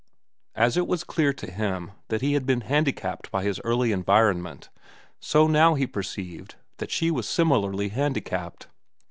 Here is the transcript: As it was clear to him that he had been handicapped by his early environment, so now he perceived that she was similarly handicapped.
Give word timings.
As 0.55 0.77
it 0.77 0.87
was 0.87 1.03
clear 1.03 1.31
to 1.33 1.51
him 1.51 1.91
that 2.07 2.21
he 2.21 2.33
had 2.33 2.47
been 2.47 2.61
handicapped 2.61 3.29
by 3.29 3.43
his 3.43 3.61
early 3.63 3.91
environment, 3.91 4.69
so 5.19 5.45
now 5.45 5.75
he 5.75 5.85
perceived 5.85 6.55
that 6.77 6.89
she 6.89 7.11
was 7.11 7.29
similarly 7.29 7.89
handicapped. 7.89 8.65